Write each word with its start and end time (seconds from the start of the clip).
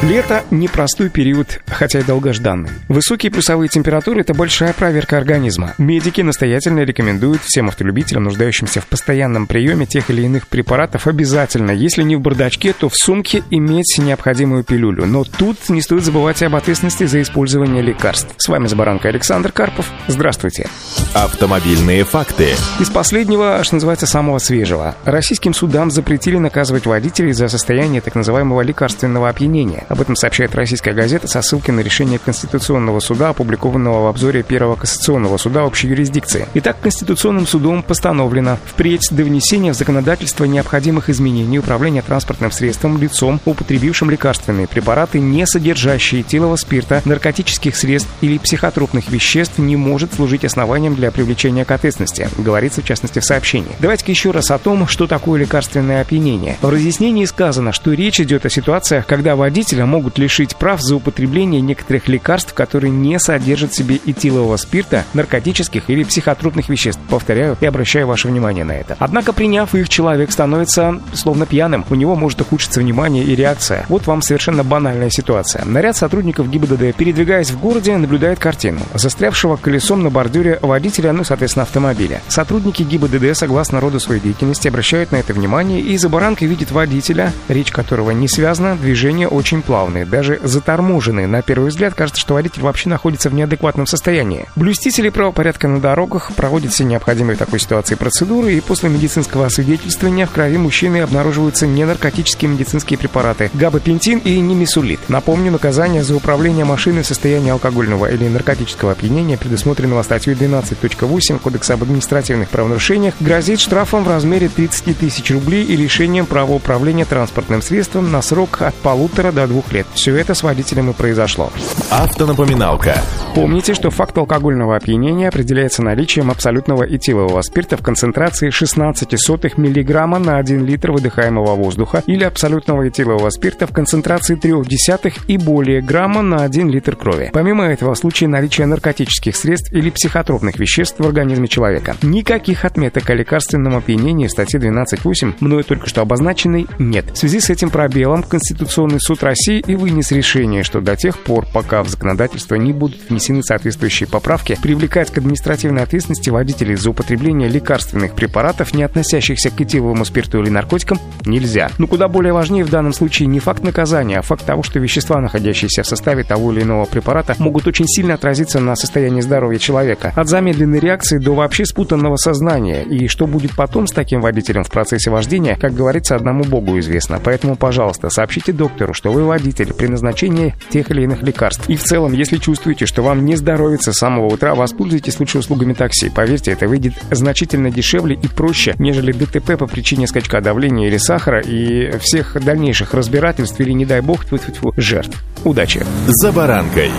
Лето– 0.00 0.44
непростой 0.52 1.10
период, 1.10 1.60
хотя 1.66 1.98
и 1.98 2.04
долгожданный. 2.04 2.70
Высокие 2.88 3.32
плюсовые 3.32 3.68
температуры– 3.68 4.20
это 4.22 4.32
большая 4.32 4.72
проверка 4.72 5.18
организма. 5.18 5.74
Медики 5.76 6.20
настоятельно 6.20 6.84
рекомендуют 6.84 7.42
всем 7.42 7.66
автолюбителям, 7.66 8.22
нуждающимся 8.22 8.80
в 8.80 8.86
постоянном 8.86 9.48
приеме 9.48 9.86
тех 9.86 10.08
или 10.08 10.22
иных 10.22 10.46
препаратов, 10.46 11.08
обязательно, 11.08 11.72
если 11.72 12.04
не 12.04 12.14
в 12.14 12.20
бардачке, 12.20 12.72
то 12.74 12.88
в 12.88 12.94
сумке 12.94 13.42
иметь 13.50 13.98
необходимую 13.98 14.62
пилюлю. 14.62 15.04
Но 15.04 15.24
тут 15.24 15.68
не 15.68 15.82
стоит 15.82 16.04
забывать 16.04 16.44
об 16.44 16.54
ответственности 16.54 17.04
за 17.04 17.20
использование 17.20 17.82
лекарств. 17.82 18.32
С 18.36 18.46
вами 18.46 18.68
Забаранка 18.68 19.08
Александр 19.08 19.50
Карпов. 19.50 19.90
Здравствуйте. 20.06 20.68
Автомобильные 21.12 22.04
факты. 22.04 22.50
Из 22.78 22.88
последнего, 22.88 23.64
что 23.64 23.74
называется, 23.74 24.06
самого 24.06 24.38
свежего. 24.38 24.94
Российским 25.04 25.54
судам 25.54 25.90
запретили 25.90 26.38
наказывать 26.38 26.86
водителей 26.86 27.32
за 27.32 27.48
состояние 27.48 28.00
так 28.00 28.14
называемого 28.14 28.60
лекарственного 28.60 29.28
опьянения. 29.28 29.86
Об 29.88 30.00
этом 30.00 30.16
сообщает 30.16 30.54
российская 30.54 30.92
газета 30.92 31.28
со 31.28 31.42
ссылкой 31.42 31.74
на 31.74 31.80
решение 31.80 32.18
Конституционного 32.18 33.00
суда, 33.00 33.30
опубликованного 33.30 34.04
в 34.04 34.06
обзоре 34.06 34.42
Первого 34.42 34.76
Кассационного 34.76 35.36
суда 35.38 35.64
общей 35.64 35.88
юрисдикции. 35.88 36.46
Итак, 36.54 36.76
Конституционным 36.82 37.46
судом 37.46 37.82
постановлено 37.82 38.58
впредь 38.66 39.08
до 39.10 39.24
внесения 39.24 39.72
в 39.72 39.76
законодательство 39.76 40.44
необходимых 40.44 41.08
изменений 41.08 41.58
управления 41.58 42.02
транспортным 42.02 42.50
средством 42.50 43.00
лицом, 43.00 43.40
употребившим 43.44 44.10
лекарственные 44.10 44.68
препараты, 44.68 45.20
не 45.20 45.46
содержащие 45.46 46.20
этилового 46.20 46.56
спирта, 46.56 47.02
наркотических 47.04 47.74
средств 47.74 48.10
или 48.20 48.38
психотропных 48.38 49.08
веществ, 49.08 49.58
не 49.58 49.76
может 49.76 50.14
служить 50.14 50.44
основанием 50.44 50.94
для 50.94 51.10
привлечения 51.10 51.64
к 51.64 51.70
ответственности, 51.70 52.28
говорится 52.36 52.82
в 52.82 52.84
частности 52.84 53.20
в 53.20 53.24
сообщении. 53.24 53.72
Давайте-ка 53.78 54.10
еще 54.10 54.32
раз 54.32 54.50
о 54.50 54.58
том, 54.58 54.86
что 54.86 55.06
такое 55.06 55.40
лекарственное 55.40 56.02
опьянение. 56.02 56.56
В 56.60 56.68
разъяснении 56.68 57.24
сказано, 57.24 57.72
что 57.72 57.92
речь 57.92 58.20
идет 58.20 58.44
о 58.44 58.50
ситуациях, 58.50 59.06
когда 59.06 59.34
водитель 59.34 59.77
водителя 59.78 59.86
могут 59.86 60.18
лишить 60.18 60.56
прав 60.56 60.80
за 60.80 60.96
употребление 60.96 61.60
некоторых 61.60 62.08
лекарств, 62.08 62.52
которые 62.54 62.90
не 62.90 63.18
содержат 63.18 63.72
в 63.72 63.76
себе 63.76 63.98
этилового 64.06 64.56
спирта, 64.56 65.04
наркотических 65.14 65.84
или 65.88 66.04
психотропных 66.04 66.68
веществ. 66.68 67.00
Повторяю 67.08 67.56
и 67.60 67.66
обращаю 67.66 68.06
ваше 68.06 68.28
внимание 68.28 68.64
на 68.64 68.72
это. 68.72 68.96
Однако, 68.98 69.32
приняв 69.32 69.74
их, 69.74 69.88
человек 69.88 70.32
становится 70.32 71.00
словно 71.14 71.46
пьяным. 71.46 71.84
У 71.90 71.94
него 71.94 72.16
может 72.16 72.40
ухудшиться 72.40 72.80
внимание 72.80 73.24
и 73.24 73.36
реакция. 73.36 73.84
Вот 73.88 74.06
вам 74.06 74.22
совершенно 74.22 74.64
банальная 74.64 75.10
ситуация. 75.10 75.64
Наряд 75.64 75.96
сотрудников 75.96 76.50
ГИБДД, 76.50 76.96
передвигаясь 76.96 77.50
в 77.50 77.60
городе, 77.60 77.96
наблюдает 77.96 78.38
картину. 78.38 78.80
Застрявшего 78.94 79.56
колесом 79.56 80.02
на 80.02 80.10
бордюре 80.10 80.58
водителя, 80.62 81.12
ну, 81.12 81.24
соответственно, 81.24 81.62
автомобиля. 81.64 82.20
Сотрудники 82.28 82.82
ГИБДД, 82.82 83.36
согласно 83.36 83.80
роду 83.80 84.00
своей 84.00 84.20
деятельности, 84.20 84.68
обращают 84.68 85.12
на 85.12 85.16
это 85.16 85.32
внимание 85.32 85.80
и 85.80 85.96
за 85.96 86.08
баранкой 86.08 86.48
видят 86.48 86.70
водителя, 86.70 87.32
речь 87.48 87.70
которого 87.70 88.10
не 88.10 88.28
связана, 88.28 88.76
движение 88.76 89.28
очень 89.28 89.62
плавные, 89.68 90.06
даже 90.06 90.40
заторможенные. 90.42 91.26
На 91.26 91.42
первый 91.42 91.68
взгляд 91.68 91.92
кажется, 91.92 92.22
что 92.22 92.34
водитель 92.34 92.62
вообще 92.62 92.88
находится 92.88 93.28
в 93.28 93.34
неадекватном 93.34 93.86
состоянии. 93.86 94.46
Блюстители 94.56 95.10
правопорядка 95.10 95.68
на 95.68 95.78
дорогах 95.78 96.32
проводят 96.34 96.72
все 96.72 96.84
необходимые 96.84 97.36
в 97.36 97.38
такой 97.38 97.60
ситуации 97.60 97.94
процедуры, 97.94 98.54
и 98.54 98.62
после 98.62 98.88
медицинского 98.88 99.44
освидетельствования 99.44 100.24
в 100.24 100.30
крови 100.30 100.56
мужчины 100.56 101.02
обнаруживаются 101.02 101.66
ненаркотические 101.66 102.50
медицинские 102.50 102.98
препараты 102.98 103.50
габапентин 103.52 104.20
и 104.20 104.40
немисулит. 104.40 105.00
Напомню, 105.08 105.52
наказание 105.52 106.02
за 106.02 106.16
управление 106.16 106.64
машиной 106.64 107.02
в 107.02 107.06
состоянии 107.06 107.50
алкогольного 107.50 108.10
или 108.10 108.26
наркотического 108.26 108.92
опьянения, 108.92 109.36
предусмотренного 109.36 110.02
статьей 110.02 110.34
12.8 110.34 111.40
Кодекса 111.40 111.74
об 111.74 111.82
административных 111.82 112.48
правонарушениях, 112.48 113.12
грозит 113.20 113.60
штрафом 113.60 114.04
в 114.04 114.08
размере 114.08 114.48
30 114.48 114.98
тысяч 114.98 115.30
рублей 115.30 115.64
и 115.64 115.76
лишением 115.76 116.24
права 116.24 116.54
управления 116.54 117.04
транспортным 117.04 117.60
средством 117.60 118.10
на 118.10 118.22
срок 118.22 118.62
от 118.62 118.74
полутора 118.76 119.30
до 119.30 119.46
двух 119.46 119.57
двух 119.58 119.72
лет. 119.72 119.86
Все 119.92 120.14
это 120.16 120.34
с 120.34 120.42
водителем 120.44 120.90
и 120.90 120.92
произошло. 120.92 121.50
Автонапоминалка. 121.90 123.02
Помните, 123.40 123.72
что 123.72 123.90
факт 123.90 124.18
алкогольного 124.18 124.74
опьянения 124.74 125.28
определяется 125.28 125.80
наличием 125.80 126.28
абсолютного 126.28 126.82
этилового 126.82 127.40
спирта 127.42 127.76
в 127.76 127.82
концентрации 127.82 128.50
16 128.50 129.12
мг 129.12 130.06
на 130.18 130.38
1 130.38 130.66
литр 130.66 130.90
выдыхаемого 130.90 131.54
воздуха 131.54 132.02
или 132.08 132.24
абсолютного 132.24 132.88
этилового 132.88 133.30
спирта 133.30 133.68
в 133.68 133.72
концентрации 133.72 134.36
0,3 134.36 135.12
и 135.28 135.38
более 135.38 135.80
грамма 135.80 136.22
на 136.22 136.42
1 136.42 136.68
литр 136.68 136.96
крови. 136.96 137.30
Помимо 137.32 137.66
этого, 137.66 137.94
в 137.94 137.98
случае 137.98 138.28
наличия 138.28 138.66
наркотических 138.66 139.36
средств 139.36 139.72
или 139.72 139.90
психотропных 139.90 140.58
веществ 140.58 140.98
в 140.98 141.06
организме 141.06 141.46
человека. 141.46 141.94
Никаких 142.02 142.64
отметок 142.64 143.08
о 143.08 143.14
лекарственном 143.14 143.76
опьянении 143.76 144.26
в 144.26 144.32
статье 144.32 144.58
12.8, 144.58 145.34
мною 145.38 145.62
только 145.62 145.88
что 145.88 146.00
обозначенной, 146.00 146.66
нет. 146.80 147.12
В 147.12 147.16
связи 147.16 147.38
с 147.38 147.50
этим 147.50 147.70
пробелом 147.70 148.24
Конституционный 148.24 148.98
суд 148.98 149.22
России 149.22 149.62
и 149.64 149.76
вынес 149.76 150.10
решение, 150.10 150.64
что 150.64 150.80
до 150.80 150.96
тех 150.96 151.16
пор, 151.16 151.46
пока 151.54 151.84
в 151.84 151.88
законодательство 151.88 152.56
не 152.56 152.72
будут 152.72 153.08
внесены 153.28 153.42
соответствующие 153.42 154.08
поправки, 154.08 154.56
привлекать 154.60 155.10
к 155.10 155.18
административной 155.18 155.82
ответственности 155.82 156.30
водителей 156.30 156.76
за 156.76 156.90
употребление 156.90 157.48
лекарственных 157.48 158.14
препаратов, 158.14 158.74
не 158.74 158.82
относящихся 158.82 159.50
к 159.50 159.60
этиловому 159.60 160.04
спирту 160.04 160.40
или 160.42 160.50
наркотикам, 160.50 160.98
нельзя. 161.24 161.70
Но 161.78 161.86
куда 161.86 162.08
более 162.08 162.32
важнее 162.32 162.64
в 162.64 162.70
данном 162.70 162.92
случае 162.92 163.28
не 163.28 163.40
факт 163.40 163.62
наказания, 163.62 164.18
а 164.18 164.22
факт 164.22 164.44
того, 164.44 164.62
что 164.62 164.78
вещества, 164.78 165.20
находящиеся 165.20 165.82
в 165.82 165.86
составе 165.86 166.24
того 166.24 166.52
или 166.52 166.62
иного 166.62 166.84
препарата, 166.86 167.34
могут 167.38 167.66
очень 167.66 167.86
сильно 167.86 168.14
отразиться 168.14 168.60
на 168.60 168.76
состоянии 168.76 169.20
здоровья 169.20 169.58
человека. 169.58 170.12
От 170.14 170.28
замедленной 170.28 170.80
реакции 170.80 171.18
до 171.18 171.34
вообще 171.34 171.64
спутанного 171.66 172.16
сознания. 172.16 172.82
И 172.82 173.08
что 173.08 173.26
будет 173.26 173.54
потом 173.54 173.86
с 173.86 173.92
таким 173.92 174.20
водителем 174.20 174.64
в 174.64 174.70
процессе 174.70 175.10
вождения, 175.10 175.56
как 175.56 175.74
говорится, 175.74 176.16
одному 176.16 176.44
богу 176.44 176.78
известно. 176.78 177.20
Поэтому, 177.22 177.56
пожалуйста, 177.56 178.10
сообщите 178.10 178.52
доктору, 178.52 178.94
что 178.94 179.12
вы 179.12 179.24
водитель 179.24 179.72
при 179.72 179.86
назначении 179.86 180.54
тех 180.70 180.90
или 180.90 181.02
иных 181.02 181.22
лекарств. 181.22 181.68
И 181.68 181.76
в 181.76 181.82
целом, 181.82 182.12
если 182.12 182.38
чувствуете, 182.38 182.86
что 182.86 183.02
вам 183.08 183.24
не 183.24 183.36
здоровится 183.36 183.94
с 183.94 183.96
самого 183.96 184.26
утра, 184.26 184.54
воспользуйтесь 184.54 185.18
лучше 185.18 185.38
услугами 185.38 185.72
такси. 185.72 186.10
Поверьте, 186.10 186.52
это 186.52 186.68
выйдет 186.68 186.92
значительно 187.10 187.70
дешевле 187.70 188.18
и 188.22 188.28
проще, 188.28 188.74
нежели 188.78 189.12
ДТП 189.12 189.56
по 189.58 189.66
причине 189.66 190.06
скачка 190.06 190.42
давления 190.42 190.88
или 190.88 190.98
сахара 190.98 191.40
и 191.40 191.96
всех 192.00 192.36
дальнейших 192.44 192.92
разбирательств 192.92 193.58
или, 193.60 193.72
не 193.72 193.86
дай 193.86 194.02
бог, 194.02 194.26
тьфу 194.26 194.36
-тьфу 194.36 194.52
-тьфу, 194.52 194.72
жертв. 194.76 195.16
Удачи! 195.44 195.86
За 196.06 196.32
баранкой! 196.32 196.90